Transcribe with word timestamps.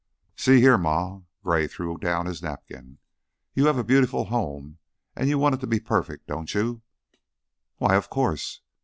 "See 0.35 0.59
here, 0.61 0.79
Ma!" 0.79 1.21
Gray 1.43 1.67
threw 1.67 1.95
down 1.99 2.25
his 2.25 2.41
napkin. 2.41 2.97
"You 3.53 3.67
have 3.67 3.77
a 3.77 3.83
beautiful 3.83 4.23
home, 4.23 4.79
and 5.15 5.29
you 5.29 5.37
want 5.37 5.53
it 5.53 5.61
to 5.61 5.67
be 5.67 5.79
perfect, 5.79 6.25
don't 6.25 6.51
you?" 6.55 6.81
"Why, 7.77 7.93
of 7.93 8.09
Course. 8.09 8.61